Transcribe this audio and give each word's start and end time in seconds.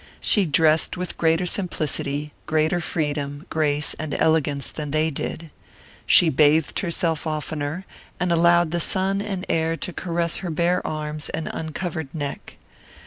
She 0.19 0.47
dressed 0.47 0.97
with 0.97 1.15
greater 1.15 1.45
simplicity, 1.45 2.33
greater 2.47 2.81
freedom, 2.81 3.45
grace, 3.51 3.93
and 3.99 4.15
elegance 4.15 4.67
than 4.71 4.89
they 4.89 5.11
did. 5.11 5.51
She 6.07 6.29
bathed 6.29 6.79
herself 6.79 7.27
oftener; 7.27 7.85
and 8.19 8.31
allowed 8.31 8.71
the 8.71 8.79
sun 8.79 9.21
and 9.21 9.45
air 9.47 9.77
to 9.77 9.93
caress 9.93 10.37
her 10.37 10.49
bare 10.49 10.81
arms 10.87 11.29
and 11.29 11.47
uncovered 11.53 12.15
neck. 12.15 12.57